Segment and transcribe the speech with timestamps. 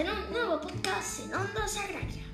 [0.00, 2.24] en un nuevo podcast en Onda Sagraria.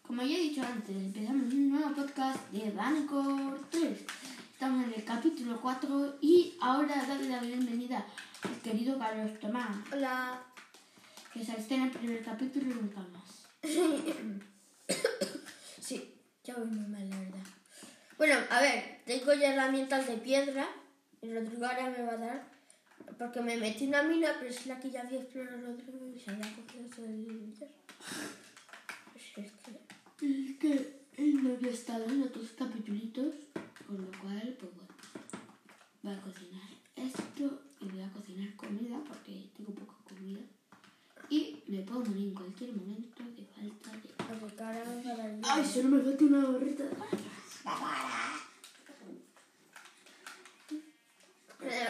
[0.00, 3.98] Como ya he dicho antes, empezamos un nuevo podcast de Banco 3.
[4.54, 8.06] Estamos en el capítulo 4 y ahora darle la bienvenida
[8.44, 10.42] al querido Carlos Tomás, Hola.
[11.34, 13.46] que se está en el primer capítulo y nunca más.
[15.82, 16.14] Sí,
[16.44, 17.44] ya voy muy mal, la verdad.
[18.16, 20.66] Bueno, a ver, tengo ya herramientas de piedra
[21.20, 22.59] y Rodrigo ahora me va a dar.
[23.18, 26.18] Porque me metí en una mina, pero es la que ya había explorado Rodrigo y
[26.18, 27.68] se había cogido todo el hierro.
[29.12, 29.80] Pues es que.
[30.26, 33.34] Es que él no había estado en otros capítulos,
[33.86, 34.94] con lo cual, pues bueno,
[36.02, 40.40] voy a cocinar esto y voy a cocinar comida porque tengo poca comida.
[41.28, 45.40] Y me puedo morir en cualquier momento de falta de...
[45.42, 46.84] ¡Ay, solo me falta una gorrita!
[46.84, 48.49] Eh,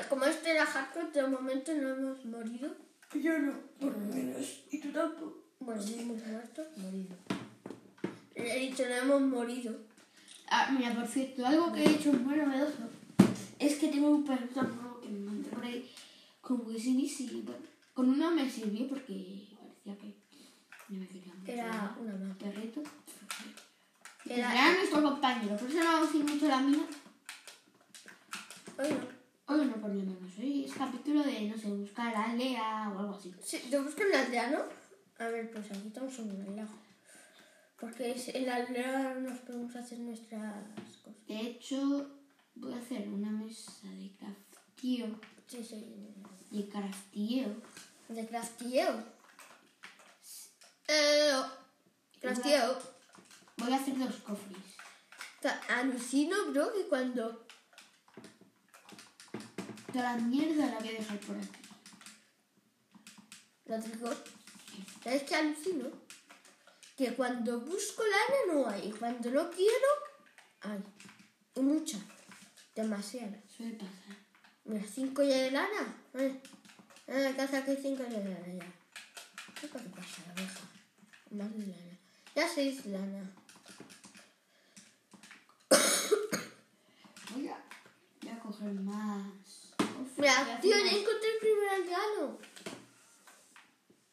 [0.08, 2.74] Como este era hardcore, de momento no hemos morido.
[3.14, 4.62] Yo no, por lo menos.
[4.70, 5.38] Y tú tampoco.
[5.60, 7.16] Bueno, no hemos muerto, morido.
[8.34, 9.76] He dicho, no hemos morido.
[10.48, 12.88] Ah, mira, por cierto, algo que he hecho muy novedoso
[13.58, 15.88] es que tengo un perrito nuevo que me mandé por ahí
[16.40, 17.60] con Wisin y bueno,
[17.94, 19.48] con uno me sirvió porque
[19.84, 20.14] parecía que
[20.88, 21.52] no me quería mucho.
[21.52, 22.44] Era una un mata.
[22.46, 22.82] perrito.
[24.26, 26.82] Era- Era nuestro compañero, por eso no vamos a ir mucho a la mina.
[28.78, 29.19] No.
[29.50, 30.38] Hoy no, por lo menos.
[30.38, 33.34] Hoy es capítulo de, no sé, buscar a aldea o algo así.
[33.42, 34.62] Sí, busco en la aldea, ¿no?
[35.24, 36.70] A ver, pues aquí estamos en un lago.
[37.80, 40.54] Porque es- en la aldea nos podemos hacer nuestras
[41.02, 41.26] cosas.
[41.26, 42.08] De hecho,
[42.54, 45.06] voy a hacer una mesa de craftío.
[45.48, 46.14] Sí, sí.
[46.52, 47.48] De craftío.
[48.08, 49.02] De crafteo.
[50.86, 51.32] Eh,
[52.20, 52.78] crafteo.
[53.56, 54.58] Voy a hacer dos cofres.
[55.68, 57.46] Alucino, bro, que cuando...
[59.92, 61.58] Toda la mierda la voy a dejar por aquí.
[63.66, 64.10] Rodrigo,
[65.02, 65.88] ¿sabes qué alucino?
[66.96, 68.88] Que cuando busco lana no hay.
[68.88, 69.88] Y cuando no quiero,
[70.60, 70.82] hay.
[71.56, 71.98] Y mucha.
[72.74, 73.40] Demasiada.
[73.48, 74.16] Suele pasar.
[74.64, 75.96] Mira, cinco ya de lana.
[76.14, 76.40] Eh,
[77.08, 78.72] eh, casa aquí cinco ya de lana ya.
[79.60, 81.36] ¿Qué pasa, la?
[81.36, 81.98] Más de lana.
[82.34, 83.30] Ya seis lana.
[87.34, 87.64] Voy a,
[88.22, 89.49] voy a coger más.
[90.20, 92.38] Mira, tío, ya encontré el primer aldeano.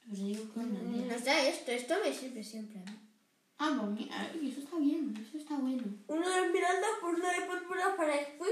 [0.08, 1.08] Pues digo con.
[1.08, 3.08] Nos da esto, esto me sirve siempre mí.
[3.60, 5.84] Ah, pues mira, eso está bien, eso está bueno.
[6.08, 8.52] Uno de esmeralda por una de púrpura para después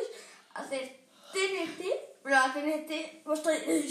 [0.54, 1.00] hacer
[1.32, 1.86] TNT,
[2.24, 3.42] pero la TNT pues,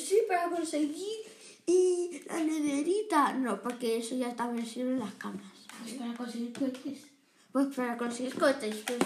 [0.03, 1.19] sí para conseguir
[1.67, 5.47] y la nederita, no, porque eso ya también sirve en las camas.
[5.81, 6.99] Pues para conseguir cohetes.
[7.53, 8.99] Pues para conseguir cohetes, pues,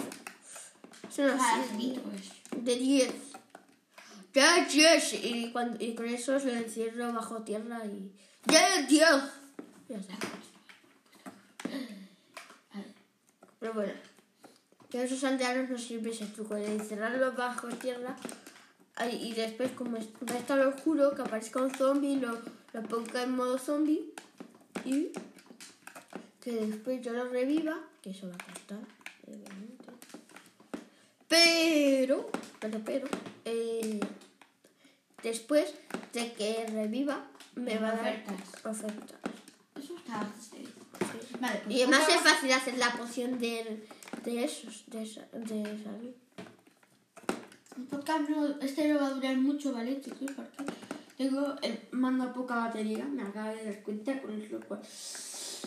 [1.19, 2.00] no Para sirve.
[2.00, 2.64] pues.
[2.64, 3.12] De 10.
[4.34, 5.14] Ya 10.
[5.24, 8.12] Y, cuando, y con eso lo encierro bajo tierra y.
[8.46, 9.00] ¡Ya 10!
[9.88, 10.14] Ya está.
[13.58, 13.92] Pero bueno.
[14.90, 18.16] Que esos aldeanos nos sirve ese truco de encerrarlo bajo tierra.
[19.12, 22.38] Y después, como es- va a estar oscuro, que aparezca un zombie, lo,
[22.72, 24.12] lo ponga en modo zombie.
[24.84, 25.08] Y
[26.40, 28.78] que después yo lo reviva, que eso va a costar.
[31.28, 33.08] Pero, pero, pero,
[33.44, 34.00] eh,
[35.22, 35.74] después
[36.12, 38.64] de que reviva, me va a dar Ofertas.
[38.64, 39.20] ofertas.
[39.76, 40.68] Eso está bien.
[41.40, 43.86] Vale, pues Y además es fácil hacer la poción de,
[44.24, 46.14] de esos, de, de salud.
[48.28, 50.32] No, este no va a durar mucho, ¿vale, chicos?
[50.34, 50.72] Porque
[51.16, 54.80] tengo el mando poca batería, me acabo de dar cuenta, con lo cual...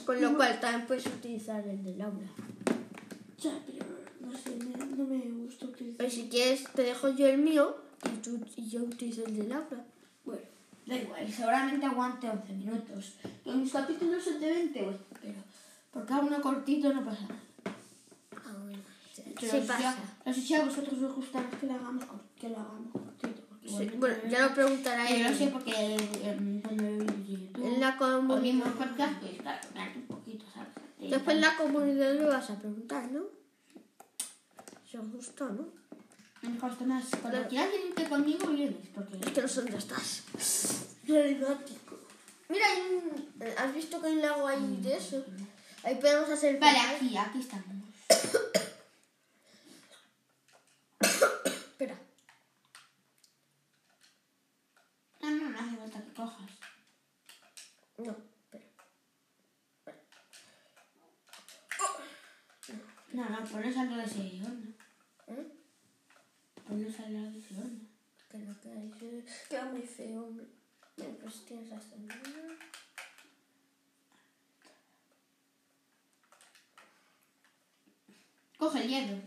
[0.06, 2.28] Con lo cual también puedes utilizar el del aula.
[3.38, 3.86] Ya, pero
[4.20, 5.98] no sé, no me gusta utilizar...
[5.98, 9.52] Pero si quieres, te dejo yo el mío y, tú, y yo utilizo el del
[9.52, 9.86] aula.
[10.26, 10.42] Bueno,
[10.86, 13.14] da igual, seguramente aguante 11 minutos.
[13.44, 15.34] Que mis capítulos son de 20, bueno, pero
[15.92, 17.42] porque hago uno cortito no pasa nada.
[18.46, 18.80] Ah, bueno.
[19.14, 19.82] Sí, Pero sí si pasa.
[19.82, 23.42] ya- pero si a vosotros os gusta que lo hagamos, cor- que lo hagamos cortito.
[23.66, 25.24] Sí, bueno, ya lo preguntará él.
[25.32, 26.62] no sé, porque eh,
[27.28, 28.74] YouTube En la comunidad.
[28.74, 30.70] podcast, pues claro, darte un poquito, ¿sabes?
[31.00, 33.22] De- Después en la comunidad le vas a preguntar, ¿no?
[34.90, 35.68] Si os gustó, ¿no?
[36.42, 39.18] Mejor Tomás, cuando quieras venirte conmigo, vienes, porque...
[39.18, 40.24] Es que no sé dónde estás.
[41.08, 45.24] Mira, hay un- ¿has visto que hay un lago ahí de eso?
[45.84, 46.60] Ahí podemos hacer...
[46.60, 47.66] Vale, aquí, aquí estamos.
[51.56, 51.96] Espera.
[55.22, 56.50] No, no, no hace falta que cojas.
[57.98, 58.66] No, espera.
[63.14, 64.74] No, no, pones al lado de ese horno.
[65.28, 65.48] ¿Eh?
[66.68, 67.80] Pones al lado de ese horno.
[68.30, 68.94] que no queráis.
[69.02, 70.46] eh, Queda muy feo, hombre.
[70.98, 72.08] Bueno, pues tienes razón.
[78.62, 79.18] Coge el hierro.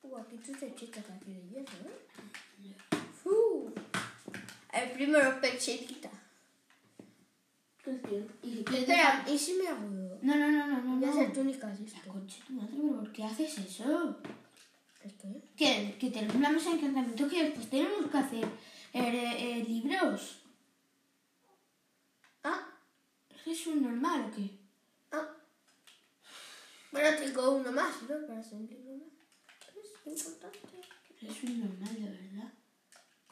[0.00, 2.74] Uh, aquí tú te chicas aquí de hierro, ¿eh?
[3.26, 3.70] Uh,
[4.72, 6.08] el primero pechita.
[8.42, 9.80] Y si quieres Espera, ¿y si me hago?
[10.22, 10.96] No, no, no, no, no.
[10.96, 11.12] Voy a no.
[11.12, 14.16] hacer túnicas de tu madre, pero ¿por qué haces eso?
[15.64, 18.44] Que, que tenemos una mesa de encantamiento que después tenemos que hacer
[18.92, 20.42] eh, eh, libros.
[22.42, 22.68] Ah,
[23.46, 24.58] ¿Es un normal o qué?
[25.12, 25.26] ah.
[26.92, 28.26] Bueno, tengo uno más, ¿no?
[28.26, 29.08] Para hacer un libro más.
[30.04, 30.58] Es importante.
[31.22, 32.52] Es un normal, de verdad.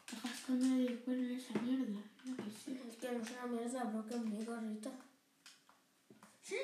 [0.01, 2.01] Estás gastando el cuero en esa mierda.
[2.25, 2.49] No que.
[2.49, 4.91] Es que no es una mierda, pero que es mi gorrita.
[6.41, 6.57] Sí.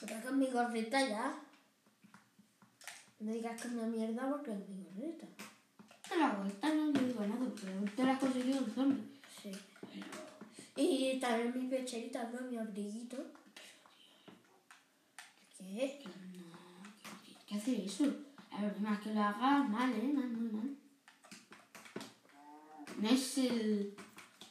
[0.00, 1.43] Pero que es mi gorrita ya.
[3.24, 5.26] No digas que es una mierda porque es mi gorrita.
[6.12, 9.02] A la vuelta no le digo nada, pero te la has conseguido un zombie.
[9.42, 9.50] Sí.
[10.76, 12.42] Y también mi pecherita, ¿no?
[12.42, 13.16] Mi abriguito.
[15.56, 16.02] ¿Qué?
[16.04, 18.04] No, tienes que hacer eso.
[18.50, 20.12] A ver, más que lo hagas mal, ¿eh?
[20.12, 20.76] Mal, mal, mal.
[23.00, 23.94] No es el...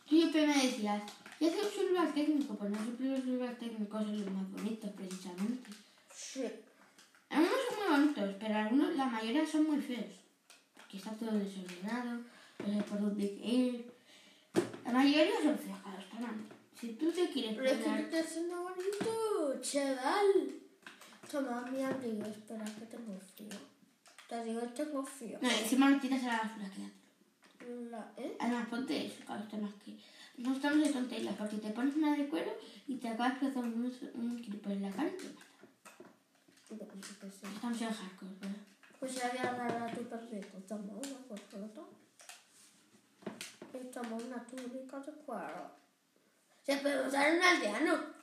[0.10, 1.04] Tú siempre me decías,
[1.40, 4.90] y hacer un celular técnico, pues no siempre los celulares técnicos son los más bonitos,
[4.94, 5.70] precisamente.
[6.12, 6.42] Sí.
[8.16, 10.14] Pero algunos, la mayoría son muy feos.
[10.76, 12.22] Porque está todo desordenado,
[12.60, 13.92] no sé por dónde ir.
[14.86, 16.34] La mayoría son feos, claro.
[16.80, 18.10] Si tú te quieres Pero es que poner...
[18.10, 20.60] te haciendo bonito, chaval.
[21.32, 23.60] Toma mi abrigo, espera que tengo frío.
[24.28, 25.40] Te digo, tengo frío.
[25.42, 28.22] No, encima lo tiras a la basura, quédate.
[28.22, 28.38] ¿eh?
[28.40, 29.98] Además, ponte eso, claro, está más que...
[30.38, 32.52] No estamos de tonterías, porque te pones una de cuero
[32.88, 35.30] y te acabas cruzando un, un clip en la cara y te
[36.80, 37.48] sé.
[37.54, 38.58] Estamos en hardcore, ¿verdad?
[39.00, 40.58] Pues ya voy a dar a tu perrito.
[40.68, 41.82] Toma una cortota.
[43.74, 45.72] Y toma una túnica de cuero.
[46.66, 48.14] Se puede usar un aldeano.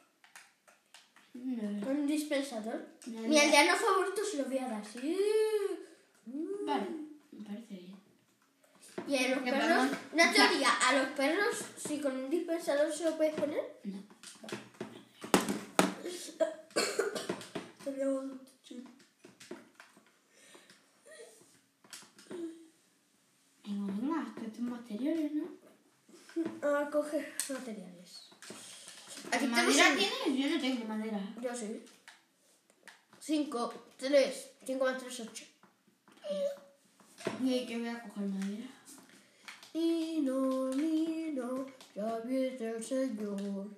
[1.35, 2.87] No, Un dispensador.
[3.07, 4.85] no, Mi aldeano favorito se lo voy a dar.
[4.85, 5.17] Sí.
[6.27, 6.67] Mm.
[6.67, 6.87] Vale,
[7.33, 8.01] me parece bien.
[9.07, 13.17] Y a los perros, una teoría, a los perros, si con un dispensador se lo
[13.17, 13.81] puedes poner.
[13.85, 14.03] No.
[18.63, 18.85] Chulo.
[23.65, 25.47] Venga, venga, hasta estos materiales, ¿no?
[26.63, 28.31] A coger materiales.
[29.33, 30.39] Aquí ¿Madera tienes?
[30.39, 31.35] Yo no tengo madera.
[31.41, 31.83] Yo sí.
[33.21, 35.45] 5, 3, 5 más 3, 8.
[37.43, 38.67] Y que voy a coger madera.
[39.75, 43.69] Nino, Nino, ya viene el Señor.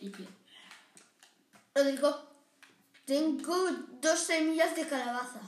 [0.00, 0.41] ¿Y qué?
[1.74, 2.32] Lo digo,
[3.06, 3.70] tengo
[4.00, 5.40] dos semillas de calabaza.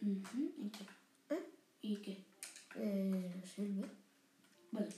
[0.00, 0.20] ¿Y
[0.70, 1.34] qué?
[1.34, 1.50] ¿Eh?
[1.80, 2.24] ¿Y qué?
[2.76, 3.88] Eh, sirve.
[4.70, 4.88] Bueno.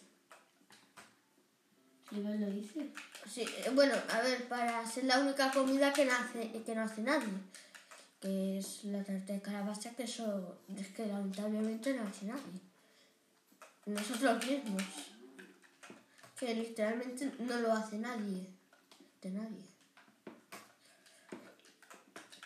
[2.09, 2.87] Si vos lo dices.
[3.33, 6.83] Sí, eh, bueno, a ver, para ser la única comida que no hace, que no
[6.83, 7.33] hace nadie.
[8.21, 12.61] Que es la tarta de calabaza, que eso es que lamentablemente no hace nadie.
[13.87, 14.83] Nosotros mismos.
[16.39, 18.49] Que literalmente no lo hace nadie.
[19.23, 19.70] De nadie.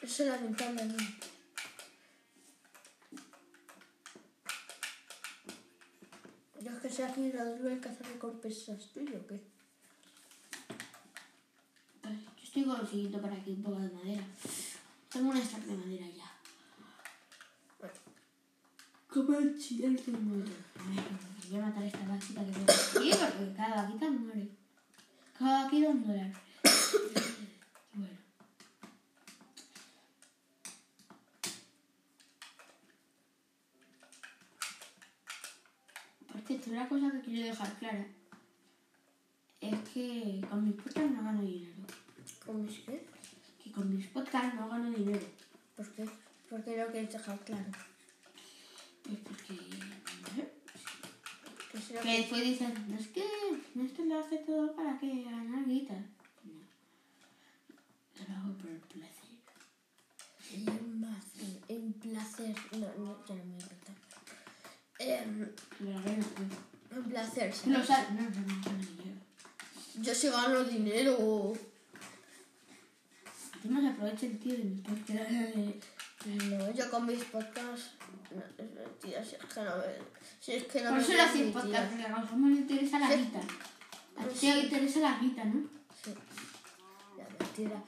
[0.05, 1.03] Eso lamentablemente.
[6.61, 7.45] Yo es que sé aquí la
[7.81, 9.43] que hacer recompensas tuyo, ¿o qué?
[12.03, 14.25] Pues yo estoy consiguiendo por aquí un poco de madera.
[15.09, 16.31] Tengo una stack de madera ya.
[19.09, 20.53] ¿Cómo chillar que muero?
[20.81, 21.05] A ver,
[21.49, 24.51] voy a matar a esta vaquita que veo aquí porque cada vaquita muere.
[25.39, 26.33] Cada vaquita un dólar.
[27.95, 28.25] bueno.
[36.65, 38.07] Cierto, una cosa que quiero dejar clara
[39.61, 41.73] es que con mis podcasts no gano dinero.
[42.47, 43.07] ¿Cómo es que?
[43.63, 45.27] Que con mis podcasts no gano dinero.
[45.77, 46.09] ¿Por qué?
[46.49, 47.67] ¿Por qué lo quieres dejar claro?
[49.03, 49.55] Pues porque.
[51.75, 53.25] no sé, Que después dicen, no es que
[53.85, 55.95] esto lo hace todo para que ganar guita.
[56.45, 56.61] No.
[58.27, 59.29] Lo hago por el placer.
[60.51, 61.61] En placer.
[61.69, 62.57] En placer.
[62.73, 63.93] No, no, ya no me importa.
[64.99, 67.89] Em, Pero bueno, pues, en placer, ¿sabes?
[70.01, 71.53] Yo sí gano dinero.
[73.63, 75.31] A se aprovecha el tío de mi podcast.
[76.25, 77.91] No, yo con mis podcasts.
[78.35, 79.85] No, mentira, si es que no me.
[80.41, 81.61] Si es que no Por me eso lo hacen permitía.
[81.63, 82.09] podcast, porque a
[82.49, 83.17] nos interesa la Sí.
[83.19, 83.41] guita.
[84.17, 85.69] A ti te interesa la guita, ¿no?
[86.03, 86.15] Sí.
[87.19, 87.83] La mentira.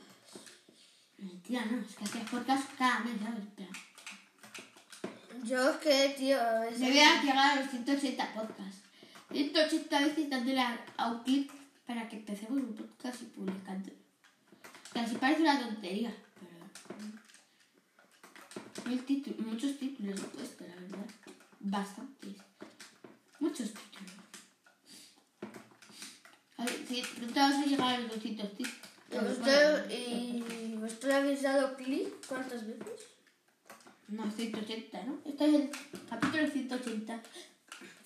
[1.16, 3.44] Mentira, no, es que hacías podcast cada mes, ¿sabes?
[3.56, 3.70] Pero
[5.44, 6.80] Yo es que, tío, a veces...
[6.80, 8.82] Deberías llegar a los 180 podcasts.
[9.30, 11.52] 180 veces dándole a, un clic
[11.86, 13.92] para que empecemos un podcast y publicando.
[14.92, 16.56] Que así parece una tontería, pero...
[19.04, 21.06] Títulos, muchos títulos he puesto, la verdad.
[21.58, 22.36] Bastantes.
[23.40, 24.12] Muchos títulos.
[26.56, 28.78] A ver, si pronto vamos a llegar a los 200 títulos.
[29.10, 33.16] ¿Y vosotros, ¿Y vosotros habéis dado clic cuántas veces?
[34.08, 35.18] No, 180, ¿no?
[35.24, 35.70] Este es el
[36.08, 37.22] capítulo 180.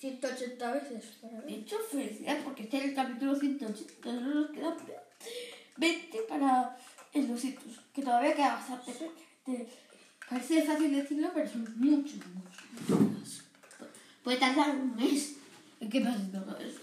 [0.00, 1.54] 180 veces para De mí.
[1.56, 3.92] hecho, felicidades porque este es el capítulo 180.
[4.02, 4.74] Solo nos quedan
[5.76, 6.76] 20 para
[7.12, 7.62] el 200.
[7.92, 8.92] Que todavía queda bastante.
[9.44, 9.68] Te-
[10.28, 12.20] Parece fácil decirlo, pero son muchos,
[12.88, 13.42] muchos.
[14.22, 15.36] Puede tardar un mes
[15.80, 16.78] en que pase todo eso.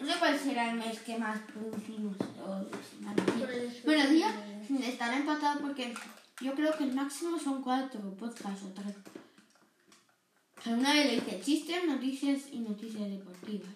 [0.00, 2.16] No sé cuál será el mes que más producimos.
[2.44, 2.66] O.
[3.84, 4.34] Bueno, día
[4.84, 5.94] estará empatado porque
[6.40, 8.96] yo creo que el máximo son cuatro podcasts o tres.
[10.64, 13.70] Alguna vez le hice chistes, noticias y noticias deportivas.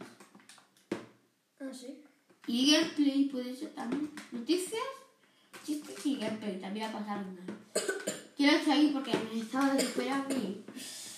[1.59, 2.03] Ah, sí.
[2.47, 4.11] Y gameplay puede ser también.
[4.33, 4.83] Noticias,
[5.65, 6.61] chistes y gameplay.
[6.61, 7.43] También va a pasar una.
[8.37, 10.63] Quiero hecho ahí porque me estaba desesperando y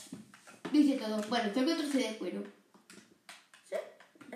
[0.73, 1.21] dice todo.
[1.29, 2.45] Bueno, tengo otro CD de cuero.
[3.69, 3.77] ¿Sí?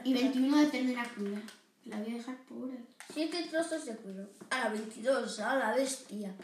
[0.03, 1.41] Y 21 de ternera cruda.
[1.85, 2.85] La voy a dejar ahí.
[3.15, 4.29] Siete trozos de cuero.
[4.51, 6.35] A la 22, a la bestia.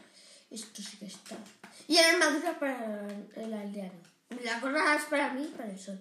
[0.49, 1.37] Esto sí que está.
[1.88, 3.65] Y la armadura para el aldeano.
[4.46, 5.98] La gorra es para mí, para el sol.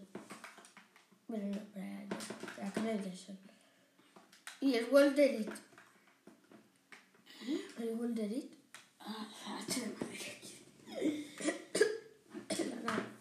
[1.27, 2.15] Bueno, no, para el aldeano.
[2.55, 3.37] Para que no haya el sol.
[4.61, 5.49] Y el Wolderit.
[7.79, 8.51] El Wolderit.
[8.99, 9.27] Ah,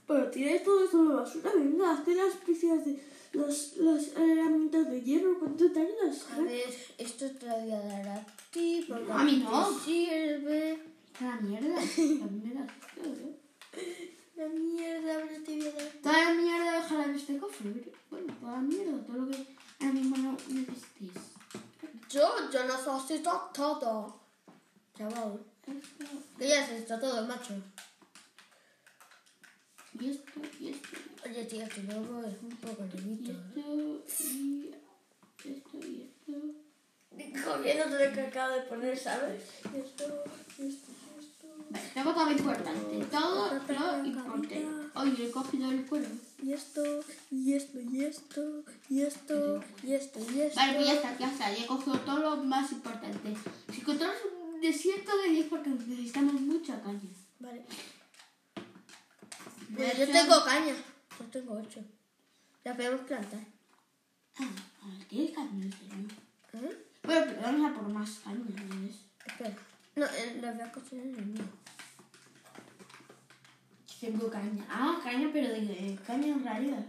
[0.06, 3.02] Pero tiráis todo eso de basura, venga, hazte las piezas de
[3.32, 6.26] los, los herramientas de hierro, ¿cuánto tardas?
[6.32, 6.64] A ver,
[6.98, 9.80] esto te lo voy a dar a ti porque A mí no.
[9.80, 10.78] sirve.
[11.20, 11.68] La mierda.
[11.80, 12.66] La mierda.
[14.36, 15.88] La mierda, ahora te voy a dar.
[16.02, 17.92] Toda la mierda déjala en este cofre.
[18.10, 21.22] Bueno, toda la mierda, todo lo que ahora mismo no necesites.
[22.10, 24.20] Yo, yo necesito todo.
[24.96, 25.40] Chaval.
[26.38, 27.54] Que ya necesito todo, macho.
[30.00, 30.88] y esto, y esto,
[31.24, 33.32] Oye, tía, que luego es un poco y lento.
[33.32, 34.74] esto, y
[35.44, 37.50] esto, y esto.
[37.50, 39.42] Comiendo lo que acabo de poner, ¿sabes?
[39.64, 40.24] Esto, esto,
[40.58, 41.03] esto.
[41.92, 43.04] Tengo todo importante.
[43.10, 44.66] Todo lo importante.
[44.94, 46.08] Oye, he cogido el cuero.
[46.42, 46.82] Y esto,
[47.30, 50.60] y esto, y esto, y esto, y esto, y esto.
[50.60, 51.52] Vale, pues ya está, ya está.
[51.52, 53.34] Ya he cogido todo lo más importante.
[53.72, 57.10] Si encontramos un desierto de 10 porque necesitamos mucha caña.
[57.40, 57.64] Vale.
[59.70, 60.74] Mira, yo tengo caña.
[61.18, 61.80] Yo tengo ocho.
[62.64, 63.40] La podemos plantar.
[64.38, 65.66] Ah, tienes caña.
[65.66, 66.86] ¿Eh?
[67.02, 68.44] Bueno, pero vamos a por más caña,
[68.80, 68.96] ¿ves?
[69.26, 69.56] Espera.
[69.96, 71.44] No, eh, la voy a cocinar en el mío.
[74.00, 74.66] Tengo caña.
[74.68, 76.84] Ah, caña, pero de, de caña en realidad.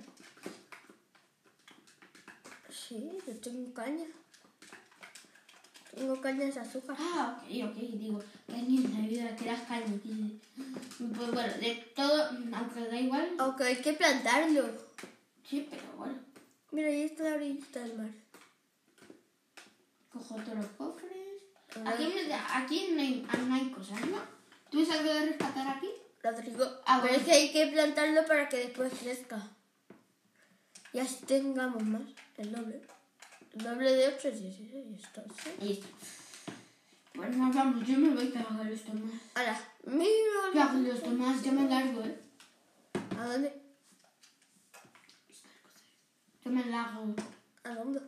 [2.69, 4.05] Sí, yo tengo caña.
[5.95, 6.95] Tengo cañas de azúcar.
[7.00, 10.01] Ah, ok, ok, digo, caña en realidad, que las cañas.
[10.97, 13.33] Pues bueno, de todo, aunque da igual.
[13.39, 14.67] Aunque hay que plantarlo.
[15.50, 16.19] Sí, pero bueno.
[16.71, 18.09] Mira, ahí está la orillita del mar.
[20.12, 21.12] Cojo todos los cofres.
[21.75, 21.91] Ah.
[21.91, 22.13] Aquí,
[22.53, 24.19] aquí no, hay, no hay cosas, ¿no?
[24.69, 25.88] ¿Tú ves algo de rescatar aquí?
[26.27, 26.51] Ah, pero
[27.01, 27.08] bueno.
[27.17, 29.48] es que hay que plantarlo para que después crezca.
[30.91, 32.01] Y así tengamos más.
[32.38, 32.82] El doble.
[33.53, 35.00] El doble de 8 es 16.
[35.00, 35.24] Esto,
[35.60, 35.84] ¿sí?
[37.13, 39.22] Bueno, nos vamos, yo me voy que hago esto más.
[39.36, 40.63] Ahora, mira.
[40.63, 42.20] Hago esto más, yo me largo, ¿eh?
[43.20, 43.62] ¿A dónde?
[46.44, 47.15] Yo me largo.
[47.63, 48.01] ¿A dónde?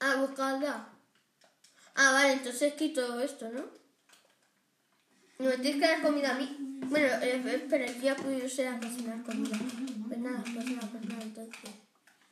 [0.00, 0.88] A buscarla.
[1.94, 3.62] Ah, vale, entonces quito esto, ¿no?
[5.38, 6.71] No me tienes que dar comida a mí.
[6.92, 9.56] Bueno, eh, espera, el día puedo irse a cocinar comida.
[10.08, 11.70] Pues nada, pues nada, pues nada, entonces.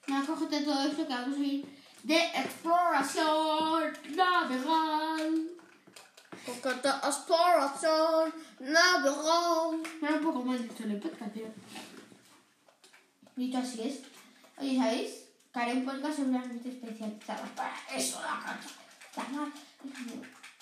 [0.06, 1.64] Nada, cógete todo esto que vamos a ir
[2.02, 5.50] de exploración navegal.
[6.44, 9.82] Porque te exploración navegal.
[10.02, 11.54] Era un poco mal dicho el podcast, pero...
[13.36, 14.02] Dicho así es.
[14.58, 15.10] Oye, ¿sabéis?
[15.54, 18.68] Que haré un podcast seguramente especializado para eso, la cancha.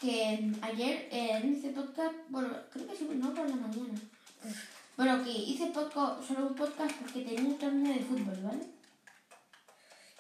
[0.01, 4.01] Que ayer eh, este podcast, bueno, creo que sí, no por la mañana.
[4.97, 8.79] Bueno, que hice podcast, solo un podcast porque tenía un torneo de fútbol, ¿vale?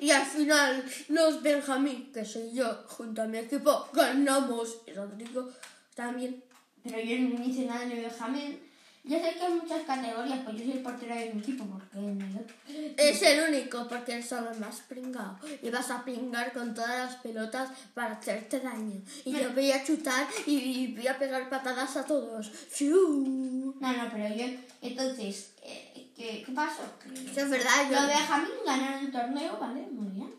[0.00, 4.78] Y al final, los Benjamín, que soy yo, junto a mi equipo, ganamos.
[4.86, 5.48] Y Rodrigo
[5.94, 6.42] también.
[6.84, 8.67] Pero yo no hice nada en el Benjamín.
[9.04, 12.92] Ya sé que hay muchas categorías, pues yo soy el portero de mi equipo, porque.
[12.96, 15.38] Es el único porque eres solo el más pringado.
[15.62, 19.00] Y vas a pringar con todas las pelotas para hacerte daño.
[19.24, 22.50] Y yo voy a chutar y, voy a pegar patadas a todos.
[22.50, 23.74] ¡Fiu!
[23.80, 24.44] No, no, pero yo...
[24.82, 26.82] Entonces, eh, ¿qué, ¿qué pasó?
[27.14, 28.26] Eso es verdad, Los de yo...
[28.26, 29.86] Jamín ganaron el torneo, ¿vale?
[29.90, 30.34] Muy bien.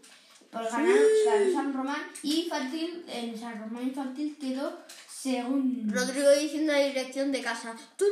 [0.51, 4.79] Pues ganaron ganó San Román y Infantil, en San Román Infantil quedó
[5.23, 5.93] segundo.
[5.99, 7.75] Rodrigo diciendo la dirección de casa.
[7.97, 8.11] Turú,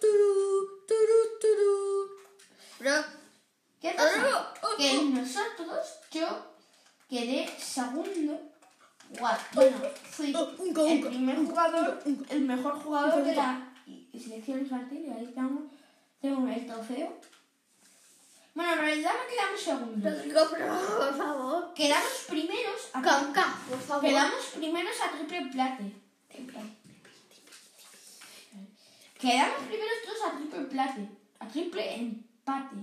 [0.00, 2.10] turú, turú, turú.
[2.78, 3.04] Pero,
[3.80, 4.52] ¿Qué pasa?
[4.76, 5.78] Que nosotros,
[6.10, 6.26] yo
[7.08, 8.40] quedé segundo.
[9.18, 9.76] Gua- Bueno,
[10.10, 10.34] fui
[10.88, 13.72] el primer jugador, el mejor jugador de la
[14.12, 15.64] selección infantil y ahí estamos,
[16.20, 17.20] tengo el trofeo.
[18.54, 20.12] Bueno, en realidad no quedamos segundos.
[20.14, 21.74] Rodrigo, pero, por favor.
[21.74, 24.04] Quedamos primeros a Canca, por favor.
[24.04, 25.92] Quedamos primeros a triple plate.
[29.24, 31.08] Quedamos primeros todos a triple plate.
[31.38, 32.76] A triple empate.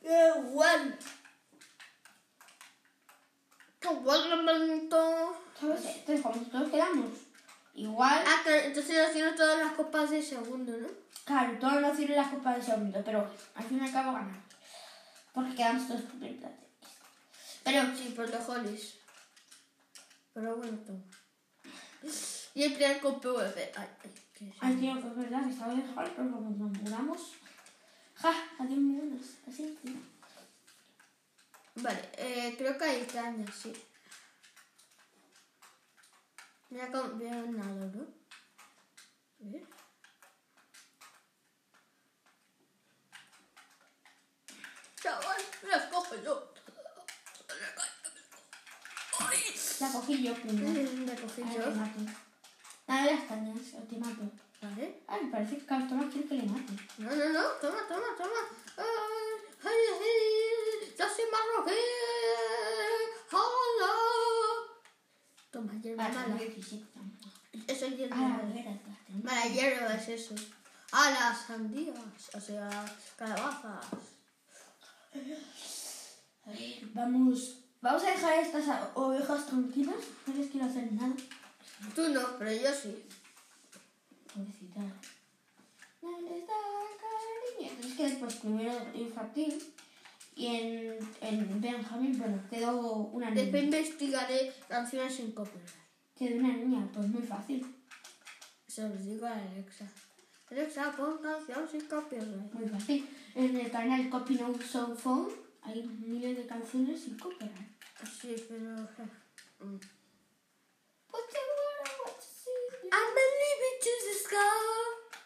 [0.00, 0.96] ¡Qué bueno!
[3.78, 5.36] ¡Qué bueno, manito!
[5.60, 5.84] ¿Sabes?
[5.84, 7.10] Entonces, como todos quedamos
[7.74, 10.88] igual, Ah, claro, entonces haciendo todas las copas de segundo, ¿no?
[11.26, 14.44] claro, todos nos sirven las copas de segundo, pero al fin y al cabo ganamos.
[15.34, 16.66] Porque quedamos todos triple plate.
[17.64, 18.94] Pero sí, por los goles.
[20.32, 21.19] Pero bueno, toma.
[22.54, 23.72] Y el primer con PVP.
[23.76, 26.72] Ay, ay, qué Ay, tío, que es verdad que estaba de dejar, pero como nos
[26.78, 27.34] muramos.
[28.16, 29.26] Ja, adiós, muy buenos.
[29.46, 29.94] Así, tío.
[31.76, 33.72] Vale, eh, creo que hay cañas, sí.
[36.70, 37.64] Mira cómo veo un ¿no?
[37.64, 39.66] A ver.
[45.02, 46.49] Chaval, me las cojo yo.
[49.80, 50.90] La cogí yo primero.
[50.92, 51.64] me cogí Ahora yo.
[51.64, 52.00] te mato.
[52.86, 54.22] Dale las cañas, o te mato.
[54.62, 55.02] Vale.
[55.08, 56.72] Ay, me parece que Cartoma quiere que le mate.
[56.98, 58.40] No, no, no, toma, toma, toma.
[58.76, 58.84] Ay,
[59.64, 61.72] ay, ay, ya soy marroquí.
[63.32, 63.92] Hola.
[65.50, 66.34] Toma, hierba Vale, mala.
[66.36, 66.84] 17.
[67.68, 68.80] Eso es hierba Ah, mala.
[69.22, 70.34] Mala hierba es eso.
[70.92, 71.96] A las sandías,
[72.34, 72.68] o sea,
[73.16, 73.86] calabazas.
[76.44, 77.59] A ver, vamos.
[77.82, 78.64] Vamos a dejar estas
[78.94, 79.96] ovejas tranquilas.
[80.26, 81.14] No les quiero hacer nada.
[81.94, 83.04] Tú no, pero yo sí.
[84.32, 84.80] Pobrecita.
[86.02, 87.88] ¿Dónde está el cariño?
[87.88, 89.62] Es que después primero infantil
[90.36, 93.42] y en, en Benjamín, bueno, quedó una niña.
[93.42, 95.68] Después investigaré canciones sin copyright.
[96.16, 97.66] Quedó una niña, pues muy fácil.
[98.68, 99.86] Eso les digo a Alexa.
[100.50, 102.52] Alexa, pon canción sin copyright.
[102.52, 103.08] Muy fácil.
[103.34, 107.70] En el canal Copy No Sound Phone hay miles de canciones sin copyright.
[108.20, 108.88] Sí, pero...
[109.60, 109.78] mm.
[111.10, 111.24] Pues.
[112.92, 114.36] I'm believing to the sky.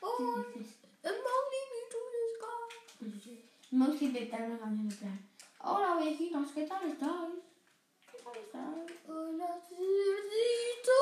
[0.02, 0.44] Oh.
[0.46, 3.44] I'm believing to the sky.
[3.70, 5.28] Me gusta inventar una canción en plan.
[5.60, 7.40] Hola vecinos, ¿qué tal estáis?
[8.10, 8.98] ¿Qué tal estáis?
[9.08, 10.98] Hola, cerdito,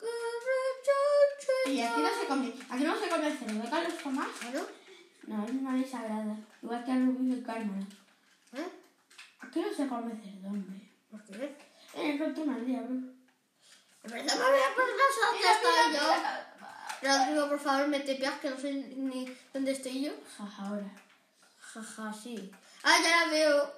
[0.00, 0.12] que
[0.48, 4.28] rechacha Y aquí no se come, aquí no se come el cerdo de Carlos Tomás.
[4.42, 4.52] ¿Ah,
[5.26, 5.36] no?
[5.36, 6.36] No, es una desagrada.
[6.62, 7.86] Igual que a Rubí de Carmen.
[8.52, 8.68] ¿Eh?
[9.40, 10.90] Aquí no se come cerdo, hombre.
[11.10, 11.56] ¿Por qué?
[11.94, 12.94] En el otro mal día, bro.
[12.94, 16.46] En verdad me voy a poner las hasta yo.
[17.02, 20.12] Rodrigo, por favor, me tepeas que no sé ni dónde estoy yo.
[20.36, 20.90] Jaja, ahora.
[21.58, 22.50] Jaja, sí.
[22.82, 23.72] Ah, ya la veo.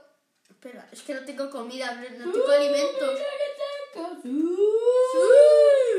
[0.48, 3.20] Espera, es que no tengo comida, no tengo alimentos.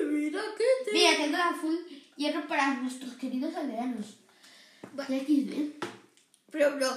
[0.05, 0.91] Mira que te...
[0.91, 1.75] Mira, tendrá full
[2.15, 4.17] hierro para nuestros queridos aldeanos.
[4.93, 5.25] Vale.
[5.27, 5.85] Y XD.
[6.51, 6.89] Pero, bro,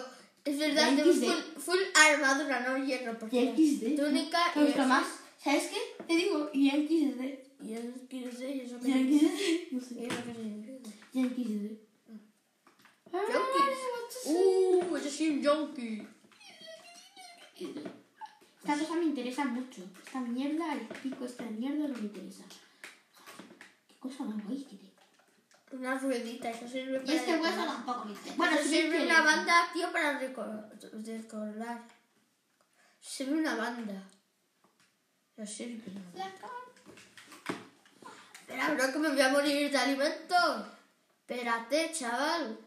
[0.45, 1.25] es verdad, Y tengo XD.
[1.25, 3.19] full, full armadura, no hierro.
[3.19, 3.97] Porque Y XD.
[3.97, 5.07] túnica Me gusta más.
[5.43, 6.05] ¿Sabes qué?
[6.07, 7.65] Te digo, y XD.
[7.65, 8.89] Y es que no sé, y eso que...
[8.89, 9.73] Y XD.
[9.73, 9.95] No sé.
[9.95, 10.91] y eso que significa.
[11.13, 11.79] Y XD.
[13.13, 13.79] Junkies.
[14.25, 16.07] Uh, yo soy un junkie.
[17.59, 19.83] Esta cosa me interesa mucho.
[20.07, 22.45] Esta mierda, el pico esta mierda no me interesa.
[23.89, 24.77] Qué cosa más guay que.
[25.73, 27.13] Una ruedita, eso sirve Y para...
[27.15, 28.09] este hueso tampoco.
[28.37, 30.69] Bueno, sirve que una banda, tío, para recor-
[31.05, 31.83] recordar.
[33.01, 34.03] Sirve una banda.
[35.37, 36.19] No sirve una banda.
[36.19, 36.53] La cara.
[38.41, 40.35] Espera, bro, que me voy a morir de alimento.
[41.21, 42.59] Espérate, chaval.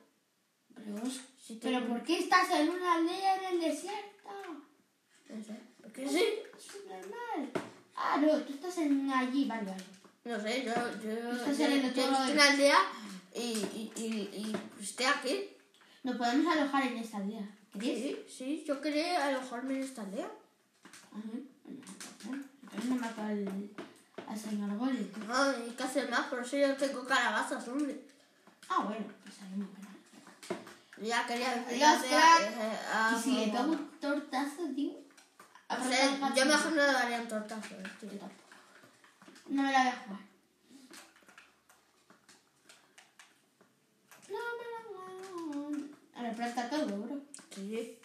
[0.74, 0.98] Pero,
[1.39, 4.30] Si te- pero ¿por qué estás en una aldea en el desierto?
[5.30, 6.26] No sé, ¿por qué sí?
[6.58, 7.52] Es normal.
[7.96, 9.84] Ah, no, tú estás en allí, vale, vale.
[10.26, 12.78] No sé, yo, yo, Estás yo, en el yo estoy en aldea
[13.36, 15.50] y, y, y, y estoy aquí.
[16.04, 17.48] Nos podemos alojar en esta aldea.
[17.74, 18.18] ¿Queréis?
[18.28, 20.26] Sí, sí, yo quería alojarme en esta aldea.
[21.12, 21.38] Ajá.
[22.64, 23.70] Entonces no mato al,
[24.28, 25.12] al señor Golem.
[25.28, 28.02] No, hay que hacer más, por eso yo tengo calabazas, hombre.
[28.68, 34.64] Ah, bueno, pues ahí me Ya quería decir ah, Y si le pego un tortazo,
[34.76, 34.94] tío.
[35.70, 37.76] O sea, yo mejor no le daría un tortazo.
[37.76, 38.12] eh, tío.
[38.12, 38.44] Yo tampoco.
[39.47, 40.19] No me la voy a jugar.
[44.29, 45.71] No me la juego.
[46.15, 47.21] A ver, pero está todo, bro.
[47.53, 47.99] Sí.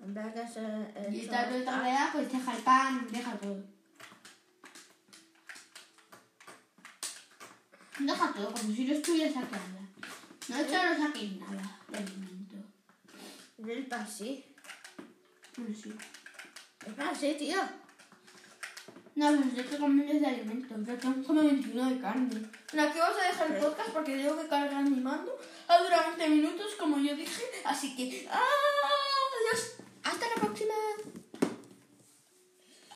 [0.00, 1.12] En vez de ser.
[1.12, 3.64] Y esta torta- otra realidad, pues deja el pan, deja todo.
[7.98, 9.80] Deja todo, como si no estuviera saqueando.
[10.48, 12.56] No he hecho no saquéis nada de alimento.
[13.58, 14.44] El pan sí.
[15.56, 15.94] Bueno, sí.
[16.86, 17.62] El pan sí, tío.
[19.16, 20.74] No, pero sé que comer de alimento.
[20.84, 22.28] Yo tengo como 21 de carne.
[22.72, 25.38] Bueno, aquí vamos a dejar el podcast porque tengo que cargar mi mando.
[25.68, 27.44] Ha durado 20 minutos, como yo dije.
[27.64, 28.63] Así que, ¡ah!